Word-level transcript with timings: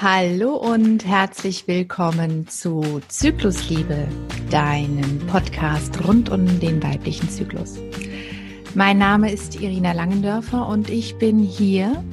Hallo 0.00 0.54
und 0.54 1.04
herzlich 1.04 1.66
willkommen 1.66 2.46
zu 2.46 3.00
Zyklusliebe, 3.08 4.06
deinem 4.48 5.18
Podcast 5.26 6.06
rund 6.06 6.30
um 6.30 6.60
den 6.60 6.80
weiblichen 6.80 7.28
Zyklus. 7.28 7.80
Mein 8.76 8.98
Name 8.98 9.32
ist 9.32 9.60
Irina 9.60 9.90
Langendörfer 9.90 10.68
und 10.68 10.88
ich 10.88 11.16
bin 11.16 11.40
hier, 11.40 12.04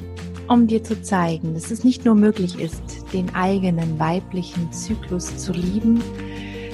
um 0.48 0.66
dir 0.66 0.82
zu 0.82 1.00
zeigen, 1.00 1.54
dass 1.54 1.70
es 1.70 1.84
nicht 1.84 2.04
nur 2.04 2.16
möglich 2.16 2.58
ist, 2.58 2.82
den 3.12 3.32
eigenen 3.36 4.00
weiblichen 4.00 4.72
Zyklus 4.72 5.36
zu 5.36 5.52
lieben, 5.52 6.02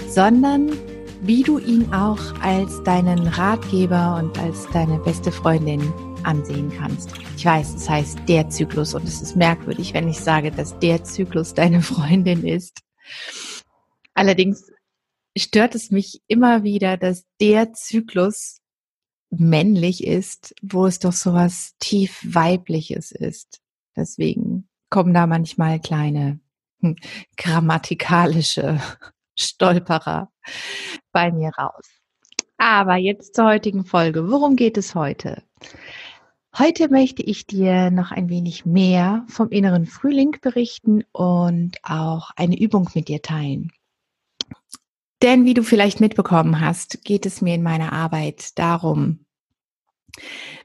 sondern 0.09 0.71
wie 1.21 1.43
du 1.43 1.59
ihn 1.59 1.93
auch 1.93 2.23
als 2.41 2.83
deinen 2.85 3.27
Ratgeber 3.27 4.19
und 4.19 4.39
als 4.39 4.67
deine 4.73 4.99
beste 5.01 5.31
Freundin 5.31 5.93
ansehen 6.25 6.73
kannst. 6.77 7.11
Ich 7.37 7.45
weiß, 7.45 7.75
es 7.75 7.89
heißt 7.89 8.21
der 8.29 8.49
Zyklus 8.49 8.95
und 8.95 9.05
es 9.05 9.23
ist 9.23 9.37
merkwürdig, 9.37 9.95
wenn 9.95 10.09
ich 10.09 10.19
sage, 10.19 10.51
dass 10.51 10.79
der 10.79 11.05
Zyklus 11.05 11.55
deine 11.55 11.83
Freundin 11.83 12.45
ist. 12.47 12.81
Allerdings 14.15 14.71
stört 15.37 15.75
es 15.75 15.91
mich 15.91 16.23
immer 16.27 16.63
wieder, 16.63 16.97
dass 16.97 17.25
der 17.41 17.73
Zyklus 17.73 18.61
männlich 19.31 20.05
ist, 20.07 20.55
wo 20.63 20.87
es 20.87 20.99
doch 20.99 21.13
so 21.13 21.33
was 21.33 21.75
tief 21.79 22.21
weibliches 22.25 23.13
ist. 23.13 23.61
Deswegen 23.97 24.69
kommen 24.91 25.15
da 25.15 25.27
manchmal 25.27 25.81
kleine 25.81 26.41
hm, 26.81 26.97
grammatikalische 27.37 28.81
Stolperer 29.39 30.31
bei 31.13 31.33
mir 31.33 31.51
raus. 31.59 31.89
Aber 32.59 32.97
jetzt 32.97 33.35
zur 33.35 33.47
heutigen 33.47 33.85
Folge. 33.85 34.31
Worum 34.31 34.55
geht 34.55 34.77
es 34.77 34.95
heute? 34.95 35.43
Heute 36.59 36.91
möchte 36.91 37.23
ich 37.23 37.47
dir 37.47 37.91
noch 37.91 38.13
ein 38.13 38.29
wenig 38.29 38.67
mehr 38.67 39.25
vom 39.27 39.49
inneren 39.49 39.87
Frühling 39.87 40.37
berichten 40.43 41.03
und 41.11 41.79
auch 41.83 42.31
eine 42.37 42.61
Übung 42.61 42.91
mit 42.95 43.09
dir 43.09 43.23
teilen. 43.23 43.73
Denn 45.23 45.47
wie 45.47 45.55
du 45.55 45.65
vielleicht 45.65 46.01
mitbekommen 46.01 46.61
hast, 46.61 47.05
geht 47.05 47.25
es 47.25 47.41
mir 47.41 47.55
in 47.55 47.63
meiner 47.63 47.95
Arbeit 47.95 48.59
darum, 48.59 49.25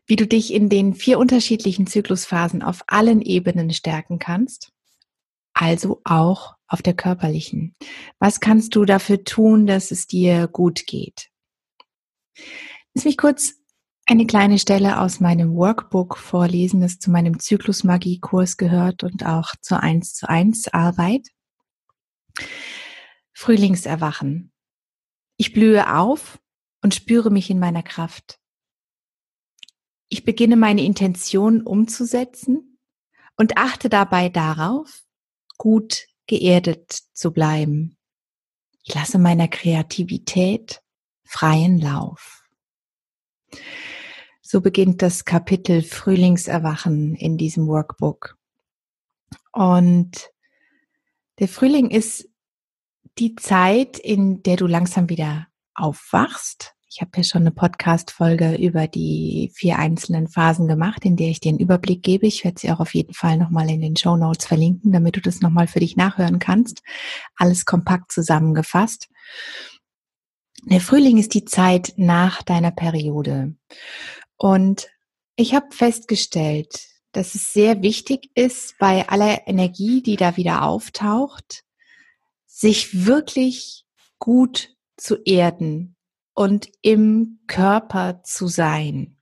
wie 0.05 0.17
du 0.17 0.27
dich 0.27 0.53
in 0.53 0.67
den 0.67 0.93
vier 0.93 1.19
unterschiedlichen 1.19 1.87
Zyklusphasen 1.87 2.63
auf 2.63 2.83
allen 2.87 3.21
Ebenen 3.21 3.71
stärken 3.71 4.19
kannst, 4.19 4.73
also 5.53 6.01
auch 6.03 6.55
auf 6.67 6.81
der 6.81 6.95
körperlichen. 6.95 7.75
Was 8.19 8.41
kannst 8.41 8.75
du 8.75 8.83
dafür 8.83 9.23
tun, 9.23 9.67
dass 9.67 9.91
es 9.91 10.05
dir 10.05 10.47
gut 10.47 10.85
geht? 10.85 11.29
Lass 12.93 13.05
mich 13.05 13.17
kurz 13.17 13.53
eine 14.09 14.25
kleine 14.25 14.57
Stelle 14.57 15.01
aus 15.01 15.19
meinem 15.19 15.53
Workbook 15.53 16.17
vorlesen, 16.17 16.79
das 16.79 16.97
zu 16.97 17.11
meinem 17.11 17.39
Zyklusmagie-Kurs 17.39 18.55
gehört 18.55 19.03
und 19.03 19.25
auch 19.25 19.51
zur 19.61 19.81
1 19.81 20.15
zu 20.15 20.29
1 20.29 20.69
Arbeit. 20.69 21.27
Frühlingserwachen. 23.33 24.53
Ich 25.35 25.51
blühe 25.51 25.93
auf 25.93 26.39
und 26.81 26.95
spüre 26.95 27.29
mich 27.29 27.49
in 27.49 27.59
meiner 27.59 27.83
Kraft. 27.83 28.39
Ich 30.07 30.23
beginne 30.23 30.55
meine 30.55 30.83
Intention 30.83 31.61
umzusetzen 31.61 32.79
und 33.35 33.57
achte 33.57 33.89
dabei 33.89 34.29
darauf, 34.29 35.03
gut 35.57 36.07
geerdet 36.27 36.91
zu 37.13 37.31
bleiben. 37.31 37.97
Ich 38.83 38.95
lasse 38.95 39.19
meiner 39.19 39.49
Kreativität 39.49 40.81
freien 41.25 41.77
Lauf. 41.77 42.45
So 44.49 44.61
beginnt 44.61 45.01
das 45.01 45.25
Kapitel 45.25 45.81
Frühlingserwachen 45.81 47.15
in 47.15 47.37
diesem 47.37 47.67
Workbook. 47.67 48.37
Und 49.51 50.29
der 51.39 51.49
Frühling 51.49 51.89
ist 51.89 52.29
die 53.17 53.35
Zeit, 53.35 53.99
in 53.99 54.43
der 54.43 54.55
du 54.55 54.65
langsam 54.65 55.09
wieder 55.09 55.47
aufwachst. 55.75 56.75
Ich 56.87 57.01
habe 57.01 57.11
ja 57.17 57.23
schon 57.23 57.41
eine 57.41 57.51
Podcast-Folge 57.51 58.55
über 58.55 58.87
die 58.87 59.51
vier 59.53 59.79
einzelnen 59.79 60.29
Phasen 60.29 60.69
gemacht, 60.69 61.03
in 61.03 61.17
der 61.17 61.27
ich 61.27 61.41
dir 61.41 61.49
einen 61.49 61.59
Überblick 61.59 62.01
gebe. 62.01 62.25
Ich 62.25 62.45
werde 62.45 62.57
sie 62.57 62.71
auch 62.71 62.79
auf 62.79 62.93
jeden 62.93 63.13
Fall 63.13 63.35
nochmal 63.35 63.69
in 63.69 63.81
den 63.81 63.97
Show 63.97 64.15
Notes 64.15 64.45
verlinken, 64.45 64.93
damit 64.93 65.17
du 65.17 65.19
das 65.19 65.41
nochmal 65.41 65.67
für 65.67 65.81
dich 65.81 65.97
nachhören 65.97 66.39
kannst. 66.39 66.83
Alles 67.35 67.65
kompakt 67.65 68.13
zusammengefasst. 68.13 69.09
Der 70.63 70.81
Frühling 70.81 71.17
ist 71.17 71.33
die 71.33 71.45
Zeit 71.45 71.93
nach 71.97 72.43
deiner 72.43 72.71
Periode. 72.71 73.53
Und 74.37 74.87
ich 75.35 75.53
habe 75.53 75.67
festgestellt, 75.71 76.87
dass 77.11 77.35
es 77.35 77.53
sehr 77.53 77.81
wichtig 77.81 78.29
ist, 78.35 78.77
bei 78.77 79.07
aller 79.09 79.47
Energie, 79.47 80.01
die 80.01 80.15
da 80.15 80.37
wieder 80.37 80.63
auftaucht, 80.63 81.63
sich 82.45 83.05
wirklich 83.05 83.85
gut 84.19 84.75
zu 84.97 85.17
erden 85.23 85.95
und 86.33 86.69
im 86.81 87.39
Körper 87.47 88.21
zu 88.23 88.47
sein 88.47 89.17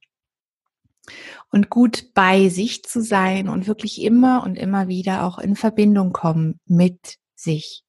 und 1.51 1.69
gut 1.69 2.13
bei 2.13 2.49
sich 2.49 2.83
zu 2.83 3.01
sein 3.01 3.47
und 3.47 3.67
wirklich 3.67 4.01
immer 4.01 4.43
und 4.43 4.57
immer 4.57 4.87
wieder 4.87 5.23
auch 5.23 5.37
in 5.37 5.55
Verbindung 5.55 6.11
kommen 6.11 6.59
mit 6.65 7.17
sich. 7.35 7.83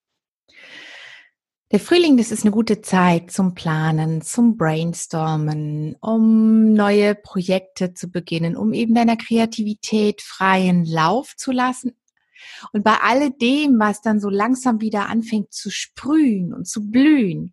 Der 1.73 1.81
Frühling, 1.81 2.17
das 2.17 2.31
ist 2.31 2.45
eine 2.45 2.53
gute 2.53 2.81
Zeit 2.81 3.33
zum 3.33 3.55
Planen, 3.55 4.23
zum 4.23 4.57
Brainstormen, 4.57 5.97
um 6.01 6.75
neue 6.75 7.17
Projekte 7.17 7.93
zu 7.93 8.09
beginnen, 8.09 8.57
um 8.57 8.73
eben 8.73 8.95
deiner 8.95 9.17
Kreativität 9.17 10.23
freien 10.23 10.85
Lauf 10.85 11.35
zu 11.35 11.51
lassen. 11.51 11.97
Und 12.73 12.85
bei 12.85 12.95
alledem, 13.03 13.81
was 13.81 14.01
dann 14.01 14.21
so 14.21 14.31
langsam 14.31 14.81
wieder 14.81 15.09
anfängt 15.09 15.53
zu 15.53 15.71
sprühen 15.71 16.55
und 16.55 16.69
zu 16.69 16.89
blühen, 16.89 17.53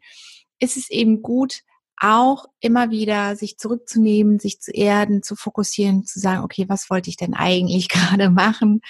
ist 0.60 0.78
es 0.78 0.92
eben 0.92 1.24
gut, 1.24 1.62
auch 1.98 2.46
immer 2.60 2.92
wieder 2.92 3.36
sich 3.36 3.58
zurückzunehmen, 3.58 4.38
sich 4.38 4.62
zu 4.62 4.72
erden, 4.72 5.24
zu 5.24 5.36
fokussieren, 5.36 6.06
zu 6.06 6.20
sagen, 6.20 6.44
okay, 6.44 6.66
was 6.68 6.92
wollte 6.92 7.10
ich 7.10 7.18
denn 7.18 7.34
eigentlich 7.34 7.90
gerade 7.90 8.30
machen, 8.30 8.82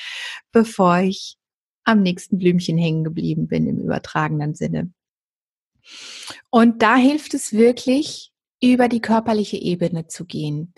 bevor 0.51 0.97
ich 0.97 1.37
am 1.85 2.01
nächsten 2.01 2.39
Blümchen 2.39 2.77
hängen 2.77 3.05
geblieben 3.05 3.47
bin 3.47 3.67
im 3.67 3.79
übertragenen 3.79 4.53
Sinne. 4.53 4.91
Und 6.49 6.81
da 6.81 6.95
hilft 6.95 7.33
es 7.33 7.53
wirklich, 7.53 8.31
über 8.61 8.87
die 8.87 9.01
körperliche 9.01 9.57
Ebene 9.57 10.07
zu 10.07 10.25
gehen, 10.25 10.73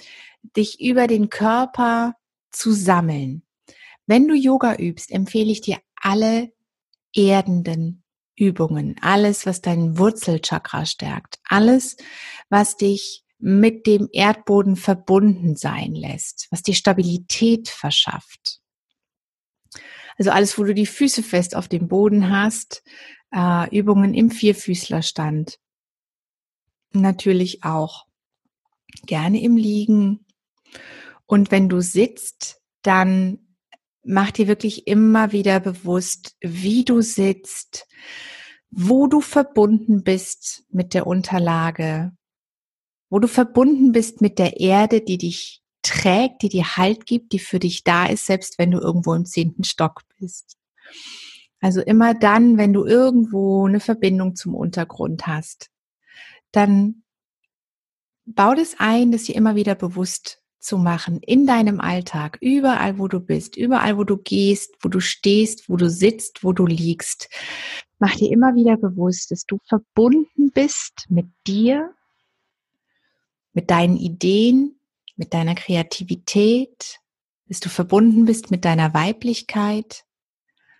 dich 0.55 0.81
über 0.81 1.05
den 1.05 1.29
Körper 1.29 2.15
zu 2.51 2.71
sammeln. 2.71 3.43
Wenn 4.07 4.27
du 4.27 4.33
Yoga 4.33 4.75
übst, 4.75 5.11
empfehle 5.11 5.51
ich 5.51 5.61
dir 5.61 5.77
alle 5.95 6.51
erdenden 7.15 8.03
Übungen, 8.35 8.95
alles, 9.01 9.45
was 9.45 9.61
deinen 9.61 9.97
Wurzelchakra 9.97 10.85
stärkt, 10.85 11.39
alles, 11.47 11.95
was 12.49 12.75
dich 12.75 13.23
mit 13.37 13.85
dem 13.85 14.09
Erdboden 14.11 14.75
verbunden 14.75 15.55
sein 15.55 15.93
lässt, 15.93 16.47
was 16.51 16.63
dir 16.63 16.73
Stabilität 16.73 17.69
verschafft. 17.69 18.61
Also 20.17 20.31
alles, 20.31 20.57
wo 20.57 20.63
du 20.63 20.73
die 20.73 20.85
Füße 20.85 21.23
fest 21.23 21.55
auf 21.55 21.67
dem 21.67 21.87
Boden 21.87 22.29
hast, 22.29 22.83
äh, 23.35 23.77
Übungen 23.77 24.13
im 24.13 24.31
Vierfüßlerstand. 24.31 25.59
Natürlich 26.93 27.63
auch 27.63 28.05
gerne 29.05 29.41
im 29.41 29.57
Liegen. 29.57 30.25
Und 31.25 31.51
wenn 31.51 31.67
du 31.67 31.81
sitzt, 31.81 32.61
dann 32.81 33.39
mach 34.03 34.31
dir 34.31 34.47
wirklich 34.47 34.87
immer 34.87 35.31
wieder 35.31 35.59
bewusst, 35.59 36.35
wie 36.39 36.85
du 36.85 37.01
sitzt, 37.01 37.87
wo 38.69 39.07
du 39.07 39.19
verbunden 39.21 40.03
bist 40.03 40.63
mit 40.69 40.93
der 40.93 41.07
Unterlage, 41.07 42.11
wo 43.09 43.19
du 43.19 43.27
verbunden 43.27 43.91
bist 43.91 44.21
mit 44.21 44.39
der 44.39 44.59
Erde, 44.59 45.01
die 45.01 45.17
dich 45.17 45.61
trägt, 45.81 46.41
die 46.41 46.49
dir 46.49 46.77
Halt 46.77 47.05
gibt, 47.05 47.31
die 47.31 47.39
für 47.39 47.59
dich 47.59 47.83
da 47.83 48.05
ist, 48.05 48.25
selbst 48.25 48.57
wenn 48.57 48.71
du 48.71 48.79
irgendwo 48.79 49.13
im 49.13 49.25
zehnten 49.25 49.63
Stock 49.63 50.01
bist. 50.19 50.57
Also 51.65 51.81
immer 51.81 52.13
dann, 52.13 52.59
wenn 52.59 52.73
du 52.73 52.85
irgendwo 52.85 53.65
eine 53.65 53.79
Verbindung 53.79 54.35
zum 54.35 54.53
Untergrund 54.53 55.25
hast, 55.25 55.71
dann 56.51 57.01
bau 58.23 58.53
das 58.53 58.75
ein, 58.77 59.11
das 59.11 59.23
dir 59.23 59.33
immer 59.33 59.55
wieder 59.55 59.73
bewusst 59.73 60.43
zu 60.59 60.77
machen 60.77 61.21
in 61.21 61.47
deinem 61.47 61.81
Alltag, 61.81 62.37
überall 62.39 62.99
wo 62.99 63.07
du 63.07 63.19
bist, 63.19 63.57
überall 63.57 63.97
wo 63.97 64.03
du 64.03 64.17
gehst, 64.17 64.75
wo 64.81 64.89
du 64.89 64.99
stehst, 64.99 65.67
wo 65.67 65.75
du 65.75 65.89
sitzt, 65.89 66.43
wo 66.43 66.53
du 66.53 66.67
liegst. 66.67 67.29
Mach 67.97 68.13
dir 68.13 68.31
immer 68.31 68.53
wieder 68.53 68.77
bewusst, 68.77 69.31
dass 69.31 69.47
du 69.47 69.57
verbunden 69.67 70.51
bist 70.51 71.07
mit 71.09 71.25
dir, 71.47 71.95
mit 73.53 73.71
deinen 73.71 73.97
Ideen, 73.97 74.79
mit 75.15 75.33
deiner 75.33 75.55
Kreativität, 75.55 76.99
dass 77.47 77.59
du 77.59 77.69
verbunden 77.69 78.25
bist 78.25 78.51
mit 78.51 78.65
deiner 78.65 78.93
Weiblichkeit, 78.93 80.05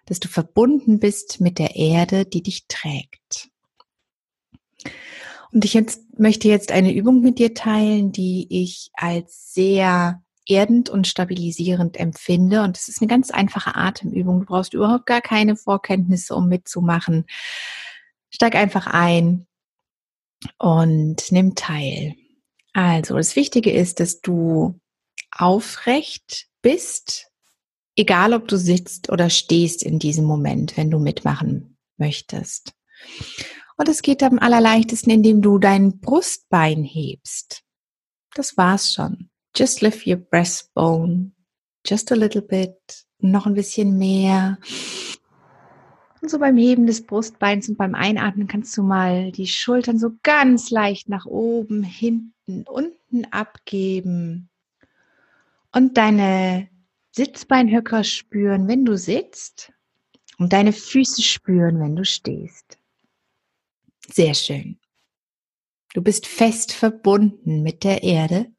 dass 0.05 0.19
du 0.19 0.27
verbunden 0.27 0.99
bist 0.99 1.41
mit 1.41 1.59
der 1.59 1.75
Erde, 1.75 2.25
die 2.25 2.43
dich 2.43 2.67
trägt. 2.67 3.49
Und 5.51 5.65
ich 5.65 5.73
jetzt, 5.73 6.19
möchte 6.19 6.47
jetzt 6.47 6.71
eine 6.71 6.93
Übung 6.93 7.21
mit 7.21 7.39
dir 7.39 7.53
teilen, 7.53 8.11
die 8.11 8.47
ich 8.49 8.91
als 8.93 9.53
sehr 9.53 10.21
erdend 10.47 10.89
und 10.89 11.07
stabilisierend 11.07 11.97
empfinde. 11.97 12.61
Und 12.63 12.77
es 12.77 12.87
ist 12.87 13.01
eine 13.01 13.07
ganz 13.07 13.31
einfache 13.31 13.75
Atemübung. 13.75 14.41
Du 14.41 14.45
brauchst 14.45 14.73
überhaupt 14.73 15.05
gar 15.05 15.21
keine 15.21 15.55
Vorkenntnisse, 15.55 16.35
um 16.35 16.47
mitzumachen. 16.47 17.25
Steig 18.29 18.55
einfach 18.55 18.87
ein 18.87 19.47
und 20.57 21.31
nimm 21.31 21.55
teil. 21.55 22.15
Also, 22.73 23.15
das 23.15 23.35
Wichtige 23.35 23.71
ist, 23.71 23.99
dass 23.99 24.19
du 24.19 24.79
aufrecht 25.31 26.47
bist, 26.61 27.31
egal 27.95 28.33
ob 28.33 28.47
du 28.47 28.57
sitzt 28.57 29.09
oder 29.09 29.29
stehst 29.29 29.83
in 29.83 29.99
diesem 29.99 30.25
Moment, 30.25 30.77
wenn 30.77 30.91
du 30.91 30.99
mitmachen 30.99 31.77
möchtest. 31.97 32.73
Und 33.77 33.89
es 33.89 34.01
geht 34.01 34.23
am 34.23 34.39
allerleichtesten, 34.39 35.11
indem 35.11 35.41
du 35.41 35.59
dein 35.59 35.99
Brustbein 35.99 36.83
hebst. 36.83 37.63
Das 38.33 38.57
war's 38.57 38.93
schon. 38.93 39.29
Just 39.55 39.81
lift 39.81 40.05
your 40.05 40.17
breastbone. 40.17 41.31
Just 41.85 42.11
a 42.11 42.15
little 42.15 42.41
bit. 42.41 42.75
Noch 43.19 43.45
ein 43.45 43.53
bisschen 43.53 43.97
mehr. 43.97 44.57
Und 46.21 46.29
so 46.29 46.39
beim 46.39 46.57
Heben 46.57 46.87
des 46.87 47.05
Brustbeins 47.05 47.69
und 47.69 47.77
beim 47.77 47.95
Einatmen 47.95 48.47
kannst 48.47 48.75
du 48.77 48.83
mal 48.83 49.31
die 49.31 49.47
Schultern 49.47 49.99
so 49.99 50.11
ganz 50.23 50.71
leicht 50.71 51.07
nach 51.07 51.25
oben, 51.25 51.83
hinten, 51.83 52.63
unten 52.63 53.25
abgeben. 53.31 54.49
Und 55.71 55.97
deine 55.97 56.69
Sitzbeinhöcker 57.15 58.03
spüren, 58.03 58.67
wenn 58.67 58.83
du 58.83 58.97
sitzt. 58.97 59.71
Und 60.37 60.51
deine 60.51 60.73
Füße 60.73 61.21
spüren, 61.21 61.79
wenn 61.79 61.95
du 61.95 62.03
stehst. 62.03 62.77
Sehr 64.11 64.33
schön. 64.33 64.77
Du 65.93 66.01
bist 66.01 66.27
fest 66.27 66.73
verbunden 66.73 67.63
mit 67.63 67.85
der 67.85 68.03
Erde, 68.03 68.53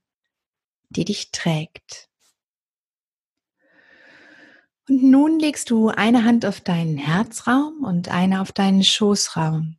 die 0.88 1.04
dich 1.04 1.32
trägt. 1.32 2.08
Und 4.88 5.02
nun 5.02 5.38
legst 5.38 5.68
du 5.68 5.88
eine 5.88 6.24
Hand 6.24 6.46
auf 6.46 6.62
deinen 6.62 6.96
Herzraum 6.96 7.84
und 7.84 8.08
eine 8.08 8.40
auf 8.40 8.52
deinen 8.52 8.82
Schoßraum. 8.82 9.76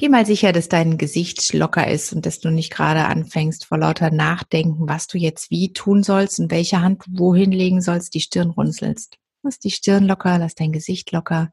Geh 0.00 0.08
mal 0.08 0.24
sicher, 0.24 0.52
dass 0.52 0.68
dein 0.68 0.96
Gesicht 0.96 1.52
locker 1.52 1.88
ist 1.88 2.12
und 2.12 2.24
dass 2.24 2.38
du 2.38 2.50
nicht 2.50 2.72
gerade 2.72 3.06
anfängst 3.06 3.64
vor 3.64 3.78
lauter 3.78 4.12
Nachdenken, 4.12 4.88
was 4.88 5.08
du 5.08 5.18
jetzt 5.18 5.50
wie 5.50 5.72
tun 5.72 6.04
sollst 6.04 6.38
und 6.38 6.52
welche 6.52 6.80
Hand 6.80 7.02
wohin 7.08 7.50
legen 7.50 7.80
sollst, 7.80 8.14
die 8.14 8.20
Stirn 8.20 8.50
runzelst. 8.50 9.18
Lass 9.42 9.58
die 9.58 9.72
Stirn 9.72 10.06
locker, 10.06 10.38
lass 10.38 10.54
dein 10.54 10.70
Gesicht 10.70 11.10
locker. 11.10 11.50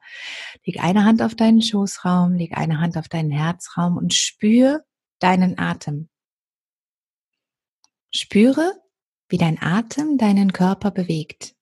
Leg 0.64 0.80
eine 0.80 1.06
Hand 1.06 1.24
auf 1.24 1.34
deinen 1.34 1.64
Schoßraum, 1.64 2.36
leg 2.36 2.56
eine 2.56 2.80
Hand 2.80 2.98
auf 2.98 3.10
deinen 3.10 3.32
Herzraum 3.32 3.98
und 3.98 4.14
spür 4.14 4.86
deinen 5.18 5.58
Atem. 5.58 6.10
Spüre, 8.14 8.74
wie 9.28 9.40
dein 9.40 9.60
Atem 9.60 10.20
deinen 10.20 10.54
Körper 10.54 10.92
bewegt. 10.92 11.56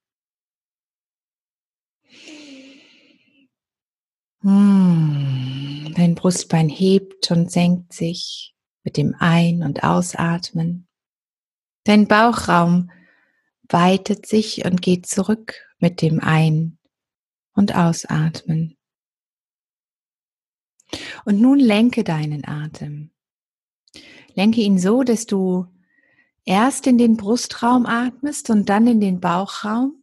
Dein 4.44 6.16
Brustbein 6.16 6.68
hebt 6.68 7.31
und 7.31 7.50
senkt 7.50 7.94
sich 7.94 8.54
mit 8.84 8.98
dem 8.98 9.16
Ein- 9.18 9.63
und 9.63 9.84
Ausatmen. 9.84 10.88
Dein 11.86 12.07
Bauchraum 12.07 12.92
weitet 13.69 14.25
sich 14.25 14.66
und 14.66 14.81
geht 14.81 15.06
zurück 15.06 15.56
mit 15.80 16.01
dem 16.01 16.19
Ein- 16.19 16.78
und 17.54 17.75
Ausatmen. 17.75 18.78
Und 21.25 21.39
nun 21.39 21.60
lenke 21.60 22.04
deinen 22.04 22.46
Atem. 22.46 23.12
Lenke 24.36 24.62
ihn 24.62 24.78
so, 24.78 25.04
dass 25.04 25.25
du 25.25 25.68
erst 26.46 26.86
in 26.88 26.98
den 26.98 27.16
Brustraum 27.18 27.86
atmest 27.86 28.50
und 28.50 28.68
dann 28.68 28.88
in 28.88 29.00
den 29.00 29.19
Bauchraum. 29.19 30.02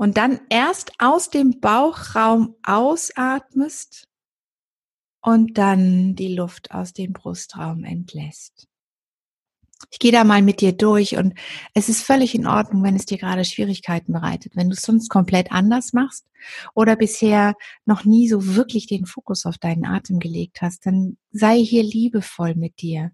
Und 0.00 0.16
dann 0.16 0.40
erst 0.48 0.92
aus 0.98 1.28
dem 1.28 1.60
Bauchraum 1.60 2.54
ausatmest 2.62 4.08
und 5.20 5.58
dann 5.58 6.14
die 6.14 6.34
Luft 6.34 6.70
aus 6.70 6.94
dem 6.94 7.12
Brustraum 7.12 7.84
entlässt. 7.84 8.66
Ich 9.90 9.98
gehe 9.98 10.10
da 10.10 10.24
mal 10.24 10.40
mit 10.40 10.62
dir 10.62 10.72
durch 10.72 11.18
und 11.18 11.34
es 11.74 11.90
ist 11.90 12.00
völlig 12.00 12.34
in 12.34 12.46
Ordnung, 12.46 12.82
wenn 12.82 12.96
es 12.96 13.04
dir 13.04 13.18
gerade 13.18 13.44
Schwierigkeiten 13.44 14.14
bereitet. 14.14 14.56
Wenn 14.56 14.70
du 14.70 14.74
es 14.74 14.80
sonst 14.80 15.10
komplett 15.10 15.52
anders 15.52 15.92
machst 15.92 16.24
oder 16.74 16.96
bisher 16.96 17.54
noch 17.84 18.06
nie 18.06 18.26
so 18.26 18.54
wirklich 18.56 18.86
den 18.86 19.04
Fokus 19.04 19.44
auf 19.44 19.58
deinen 19.58 19.84
Atem 19.84 20.18
gelegt 20.18 20.62
hast, 20.62 20.86
dann 20.86 21.18
sei 21.30 21.62
hier 21.62 21.82
liebevoll 21.82 22.54
mit 22.54 22.80
dir. 22.80 23.12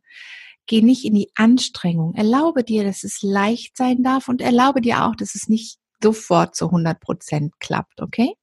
Geh 0.67 0.83
nicht 0.83 1.05
in 1.05 1.15
die 1.15 1.33
Anstrengung. 1.35 2.15
Erlaube 2.15 2.63
dir, 2.63 2.85
dass 2.85 3.03
es 3.03 3.23
leicht 3.23 3.77
sein 3.77 4.05
darf 4.05 4.29
und 4.29 4.41
erlaube 4.41 4.81
dir 4.81 5.05
auch, 5.05 5.17
dass 5.17 5.35
es 5.35 5.49
nicht 5.49 5.81
sofort 6.03 6.55
zu 6.55 6.67
100 6.67 7.01
Prozent 7.01 7.59
klappt, 7.61 8.01
okay? 8.01 8.35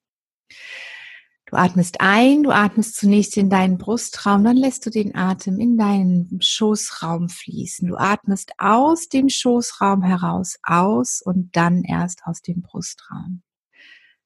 Du 1.54 1.60
atmest 1.60 1.98
ein, 2.00 2.42
du 2.42 2.50
atmest 2.50 2.96
zunächst 2.96 3.38
in 3.38 3.48
deinen 3.48 3.78
Brustraum, 3.78 4.44
dann 4.44 4.58
lässt 4.58 4.88
du 4.88 4.90
den 4.90 5.16
Atem 5.16 5.60
in 5.60 5.78
deinen 5.78 6.40
Schoßraum 6.42 7.30
fließen. 7.30 7.88
Du 7.88 7.96
atmest 7.96 8.54
aus 8.58 9.08
dem 9.08 9.30
Schoßraum 9.30 10.02
heraus 10.02 10.58
aus 10.64 11.22
und 11.24 11.56
dann 11.56 11.84
erst 11.84 12.22
aus 12.26 12.42
dem 12.42 12.64
Brustraum. 12.64 13.44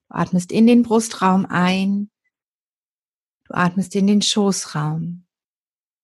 Du 0.07 0.15
atmest 0.15 0.53
in 0.53 0.68
den 0.68 0.83
Brustraum 0.83 1.45
ein, 1.45 2.09
du 3.44 3.56
atmest 3.56 3.94
in 3.95 4.07
den 4.07 4.21
Schoßraum. 4.21 5.25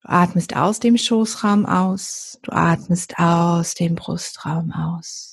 Du 0.02 0.10
atmest 0.10 0.58
aus 0.58 0.82
dem 0.82 0.98
Schoßraum 0.98 1.66
aus, 1.66 2.38
du 2.42 2.52
atmest 2.52 3.18
aus 3.18 3.76
dem 3.76 3.96
Brustraum 3.96 4.74
aus. 4.74 5.33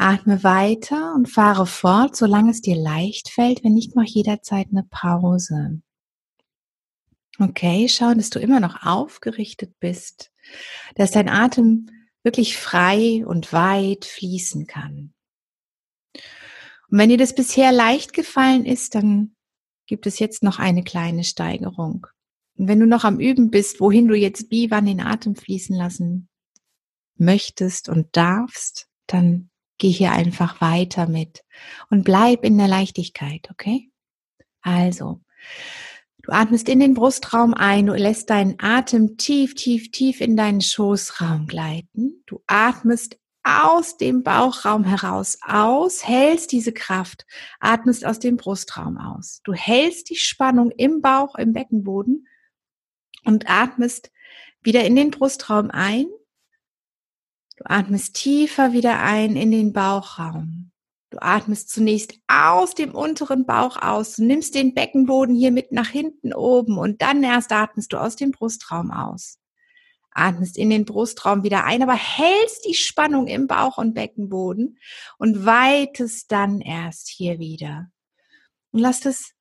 Atme 0.00 0.42
weiter 0.42 1.14
und 1.14 1.28
fahre 1.28 1.66
fort, 1.66 2.16
solange 2.16 2.50
es 2.50 2.60
dir 2.60 2.76
leicht 2.76 3.28
fällt. 3.28 3.62
Wenn 3.62 3.74
nicht, 3.74 3.94
mach 3.94 4.04
jederzeit 4.04 4.68
eine 4.70 4.84
Pause. 4.84 5.82
Okay, 7.38 7.88
schau, 7.88 8.14
dass 8.14 8.30
du 8.30 8.38
immer 8.38 8.60
noch 8.60 8.84
aufgerichtet 8.84 9.78
bist, 9.80 10.32
dass 10.94 11.10
dein 11.10 11.28
Atem 11.28 11.86
wirklich 12.22 12.56
frei 12.56 13.24
und 13.26 13.52
weit 13.52 14.04
fließen 14.04 14.66
kann. 14.66 15.14
Und 16.90 16.98
wenn 16.98 17.08
dir 17.08 17.18
das 17.18 17.34
bisher 17.34 17.72
leicht 17.72 18.12
gefallen 18.12 18.66
ist, 18.66 18.94
dann 18.94 19.36
gibt 19.86 20.06
es 20.06 20.18
jetzt 20.18 20.42
noch 20.42 20.58
eine 20.58 20.82
kleine 20.82 21.24
Steigerung. 21.24 22.06
Und 22.56 22.68
wenn 22.68 22.80
du 22.80 22.86
noch 22.86 23.04
am 23.04 23.20
Üben 23.20 23.50
bist, 23.50 23.80
wohin 23.80 24.08
du 24.08 24.14
jetzt 24.14 24.50
wie 24.50 24.70
wann 24.70 24.86
den 24.86 25.00
Atem 25.00 25.34
fließen 25.34 25.74
lassen 25.74 26.28
möchtest 27.16 27.88
und 27.88 28.08
darfst, 28.16 28.88
dann 29.06 29.49
geh 29.80 29.90
hier 29.90 30.12
einfach 30.12 30.60
weiter 30.60 31.08
mit 31.08 31.42
und 31.88 32.04
bleib 32.04 32.44
in 32.44 32.56
der 32.56 32.68
Leichtigkeit, 32.68 33.48
okay? 33.50 33.90
Also, 34.62 35.20
du 36.22 36.30
atmest 36.30 36.68
in 36.68 36.78
den 36.78 36.94
Brustraum 36.94 37.54
ein, 37.54 37.86
du 37.86 37.94
lässt 37.94 38.30
deinen 38.30 38.56
Atem 38.60 39.16
tief, 39.16 39.54
tief, 39.54 39.90
tief 39.90 40.20
in 40.20 40.36
deinen 40.36 40.60
Schoßraum 40.60 41.46
gleiten. 41.46 42.22
Du 42.26 42.42
atmest 42.46 43.16
aus 43.42 43.96
dem 43.96 44.22
Bauchraum 44.22 44.84
heraus 44.84 45.38
aus, 45.42 46.06
hältst 46.06 46.52
diese 46.52 46.72
Kraft, 46.72 47.24
atmest 47.58 48.04
aus 48.04 48.18
dem 48.18 48.36
Brustraum 48.36 48.98
aus. 48.98 49.40
Du 49.44 49.54
hältst 49.54 50.10
die 50.10 50.16
Spannung 50.16 50.70
im 50.72 51.00
Bauch, 51.00 51.34
im 51.36 51.54
Beckenboden 51.54 52.28
und 53.24 53.48
atmest 53.48 54.10
wieder 54.62 54.84
in 54.84 54.94
den 54.94 55.10
Brustraum 55.10 55.70
ein 55.70 56.06
Du 57.60 57.68
atmest 57.68 58.14
tiefer 58.14 58.72
wieder 58.72 59.00
ein 59.00 59.36
in 59.36 59.50
den 59.50 59.74
Bauchraum. 59.74 60.70
Du 61.10 61.18
atmest 61.20 61.68
zunächst 61.68 62.14
aus 62.26 62.74
dem 62.74 62.94
unteren 62.94 63.44
Bauch 63.44 63.76
aus. 63.76 64.16
Du 64.16 64.24
nimmst 64.24 64.54
den 64.54 64.72
Beckenboden 64.72 65.34
hier 65.34 65.50
mit 65.50 65.70
nach 65.70 65.88
hinten 65.88 66.32
oben 66.32 66.78
und 66.78 67.02
dann 67.02 67.22
erst 67.22 67.52
atmest 67.52 67.92
du 67.92 67.98
aus 67.98 68.16
dem 68.16 68.30
Brustraum 68.30 68.90
aus. 68.90 69.38
Atmest 70.10 70.56
in 70.56 70.70
den 70.70 70.86
Brustraum 70.86 71.42
wieder 71.42 71.64
ein, 71.64 71.82
aber 71.82 71.94
hältst 71.94 72.64
die 72.64 72.74
Spannung 72.74 73.26
im 73.26 73.46
Bauch 73.46 73.76
und 73.76 73.92
Beckenboden 73.92 74.78
und 75.18 75.44
weitest 75.44 76.32
dann 76.32 76.62
erst 76.62 77.08
hier 77.08 77.38
wieder. 77.38 77.90
Und 78.72 78.80
lass 78.80 79.00
das 79.00 79.32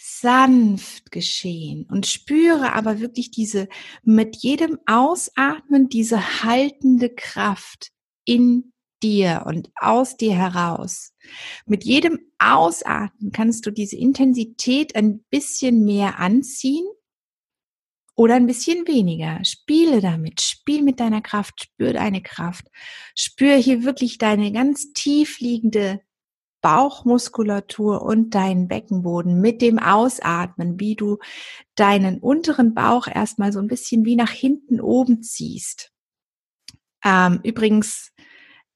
sanft 0.00 1.10
geschehen 1.10 1.84
und 1.90 2.06
spüre 2.06 2.72
aber 2.72 3.00
wirklich 3.00 3.32
diese, 3.32 3.68
mit 4.04 4.36
jedem 4.36 4.78
Ausatmen 4.86 5.88
diese 5.88 6.44
haltende 6.44 7.10
Kraft 7.10 7.90
in 8.24 8.72
dir 9.02 9.42
und 9.46 9.70
aus 9.74 10.16
dir 10.16 10.34
heraus. 10.34 11.12
Mit 11.66 11.84
jedem 11.84 12.20
Ausatmen 12.38 13.32
kannst 13.32 13.66
du 13.66 13.72
diese 13.72 13.96
Intensität 13.96 14.94
ein 14.94 15.24
bisschen 15.30 15.84
mehr 15.84 16.20
anziehen 16.20 16.86
oder 18.14 18.34
ein 18.34 18.46
bisschen 18.46 18.86
weniger. 18.86 19.44
Spiele 19.44 20.00
damit, 20.00 20.40
spiel 20.40 20.82
mit 20.82 21.00
deiner 21.00 21.22
Kraft, 21.22 21.64
spür 21.64 21.92
deine 21.92 22.22
Kraft. 22.22 22.68
Spür 23.16 23.56
hier 23.56 23.82
wirklich 23.82 24.18
deine 24.18 24.52
ganz 24.52 24.92
tief 24.92 25.40
liegende 25.40 26.00
Bauchmuskulatur 26.60 28.02
und 28.02 28.34
deinen 28.34 28.68
Beckenboden 28.68 29.40
mit 29.40 29.62
dem 29.62 29.78
Ausatmen, 29.78 30.78
wie 30.80 30.96
du 30.96 31.18
deinen 31.74 32.18
unteren 32.18 32.74
Bauch 32.74 33.06
erstmal 33.06 33.52
so 33.52 33.58
ein 33.60 33.68
bisschen 33.68 34.04
wie 34.04 34.16
nach 34.16 34.30
hinten 34.30 34.80
oben 34.80 35.22
ziehst. 35.22 35.92
Ähm, 37.04 37.40
übrigens 37.44 38.12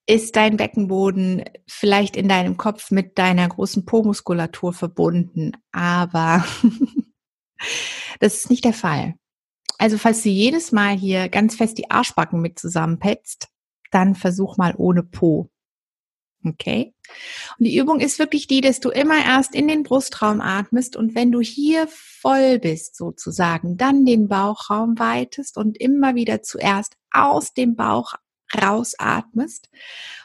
ist 0.07 0.37
dein 0.37 0.57
Beckenboden 0.57 1.45
vielleicht 1.69 2.17
in 2.17 2.29
deinem 2.29 2.57
Kopf 2.57 2.91
mit 2.91 3.19
deiner 3.19 3.49
großen 3.49 3.85
Po-Muskulatur 3.85 4.73
verbunden, 4.73 5.53
aber 5.71 6.45
das 8.21 8.35
ist 8.35 8.51
nicht 8.51 8.65
der 8.65 8.73
Fall. 8.73 9.15
Also 9.79 9.99
falls 9.99 10.23
du 10.23 10.29
jedes 10.29 10.73
Mal 10.73 10.97
hier 10.97 11.29
ganz 11.29 11.57
fest 11.57 11.79
die 11.79 11.91
Arschbacken 11.91 12.41
mit 12.41 12.59
zusammenpetzt, 12.59 13.49
dann 13.91 14.15
versuch 14.15 14.57
mal 14.57 14.75
ohne 14.77 15.03
Po. 15.03 15.52
Okay? 16.45 16.95
Und 17.59 17.65
die 17.67 17.77
Übung 17.77 18.01
ist 18.01 18.19
wirklich 18.19 18.47
die, 18.47 18.61
dass 18.61 18.81
du 18.81 18.91
immer 18.91 19.25
erst 19.25 19.55
in 19.55 19.69
den 19.69 19.83
Brustraum 19.83 20.41
atmest 20.41 20.97
und 20.97 21.15
wenn 21.15 21.31
du 21.31 21.41
hier 21.41 21.87
voll 21.89 22.59
bist 22.59 22.97
sozusagen, 22.97 23.77
dann 23.77 24.05
den 24.05 24.29
Bauchraum 24.29 24.99
weitest 24.99 25.57
und 25.57 25.79
immer 25.79 26.15
wieder 26.15 26.43
zuerst 26.43 26.97
aus 27.13 27.55
dem 27.55 27.77
Bauch 27.77 28.15
rausatmest 28.61 29.71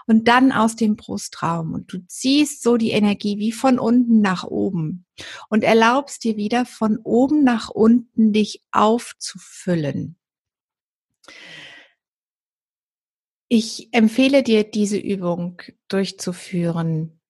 und 0.05 0.27
dann 0.27 0.51
aus 0.51 0.75
dem 0.75 0.95
Brustraum 0.95 1.73
und 1.73 1.91
du 1.93 1.99
ziehst 2.07 2.61
so 2.61 2.77
die 2.77 2.91
Energie 2.91 3.37
wie 3.37 3.51
von 3.51 3.79
unten 3.79 4.21
nach 4.21 4.43
oben 4.43 5.05
und 5.49 5.63
erlaubst 5.63 6.23
dir 6.23 6.35
wieder 6.35 6.65
von 6.65 6.97
oben 6.97 7.43
nach 7.43 7.69
unten 7.69 8.33
dich 8.33 8.63
aufzufüllen. 8.71 10.17
Ich 13.49 13.89
empfehle 13.93 14.43
dir, 14.43 14.63
diese 14.63 14.97
Übung 14.97 15.61
durchzuführen, 15.87 17.21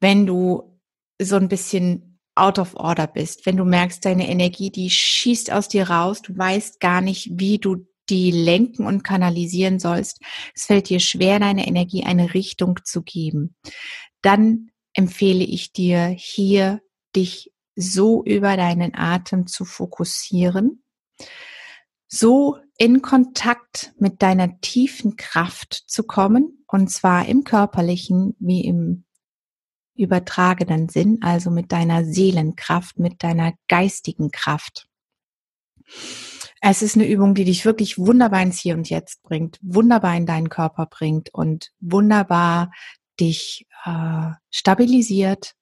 wenn 0.00 0.26
du 0.26 0.80
so 1.20 1.36
ein 1.36 1.48
bisschen 1.48 2.20
out 2.34 2.58
of 2.58 2.74
order 2.74 3.06
bist, 3.06 3.44
wenn 3.44 3.58
du 3.58 3.64
merkst, 3.64 4.04
deine 4.04 4.28
Energie, 4.28 4.70
die 4.70 4.88
schießt 4.88 5.52
aus 5.52 5.68
dir 5.68 5.90
raus, 5.90 6.22
du 6.22 6.36
weißt 6.36 6.80
gar 6.80 7.02
nicht, 7.02 7.30
wie 7.32 7.58
du 7.58 7.86
die 8.08 8.30
lenken 8.30 8.86
und 8.86 9.04
kanalisieren 9.04 9.78
sollst. 9.78 10.20
Es 10.54 10.64
fällt 10.64 10.88
dir 10.88 11.00
schwer, 11.00 11.38
deine 11.38 11.66
Energie 11.66 12.04
eine 12.04 12.34
Richtung 12.34 12.80
zu 12.84 13.02
geben. 13.02 13.54
Dann 14.22 14.70
empfehle 14.94 15.44
ich 15.44 15.72
dir 15.72 16.06
hier, 16.06 16.80
dich 17.14 17.52
so 17.76 18.24
über 18.24 18.56
deinen 18.56 18.94
Atem 18.94 19.46
zu 19.46 19.64
fokussieren, 19.64 20.82
so 22.12 22.58
in 22.76 23.00
Kontakt 23.00 23.94
mit 23.98 24.20
deiner 24.20 24.60
tiefen 24.60 25.16
Kraft 25.16 25.72
zu 25.86 26.02
kommen, 26.02 26.62
und 26.66 26.90
zwar 26.90 27.26
im 27.26 27.42
körperlichen 27.42 28.36
wie 28.38 28.66
im 28.66 29.04
übertragenen 29.94 30.90
Sinn, 30.90 31.18
also 31.22 31.50
mit 31.50 31.72
deiner 31.72 32.04
Seelenkraft, 32.04 32.98
mit 32.98 33.22
deiner 33.22 33.54
geistigen 33.66 34.30
Kraft. 34.30 34.88
Es 36.60 36.82
ist 36.82 36.96
eine 36.96 37.08
Übung, 37.08 37.34
die 37.34 37.44
dich 37.44 37.64
wirklich 37.64 37.98
wunderbar 37.98 38.42
ins 38.42 38.58
Hier 38.58 38.74
und 38.74 38.90
Jetzt 38.90 39.22
bringt, 39.22 39.58
wunderbar 39.62 40.14
in 40.14 40.26
deinen 40.26 40.50
Körper 40.50 40.86
bringt 40.86 41.32
und 41.32 41.72
wunderbar 41.80 42.72
dich 43.18 43.66
äh, 43.84 44.32
stabilisiert, 44.50 45.54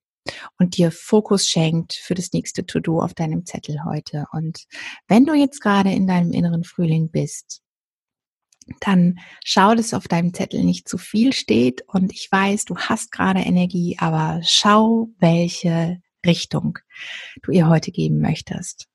und 0.59 0.77
dir 0.77 0.91
Fokus 0.91 1.49
schenkt 1.49 1.95
für 1.95 2.15
das 2.15 2.33
nächste 2.33 2.67
To-Do 2.67 3.01
auf 3.01 3.15
deinem 3.15 3.47
Zettel 3.47 3.85
heute. 3.85 4.27
Und 4.33 4.65
wenn 5.09 5.25
du 5.25 5.35
jetzt 5.35 5.61
gerade 5.61 5.93
in 5.93 6.07
deinem 6.07 6.33
inneren 6.33 6.65
Frühling 6.65 7.11
bist, 7.11 7.63
dann 8.81 9.19
schau, 9.45 9.75
dass 9.75 9.95
auf 9.95 10.07
deinem 10.07 10.33
Zettel 10.33 10.63
nicht 10.63 10.89
zu 10.89 10.99
viel 10.99 11.33
steht 11.33 11.83
und 11.89 12.13
ich 12.13 12.31
weiß, 12.31 12.67
du 12.67 12.77
hast 12.77 13.11
gerade 13.11 13.41
Energie, 13.41 13.97
aber 13.99 14.41
schau, 14.45 15.09
welche 15.19 16.01
Richtung 16.25 16.79
du 17.43 17.51
ihr 17.53 17.69
heute 17.69 17.91
geben 17.91 18.21
möchtest. 18.21 18.87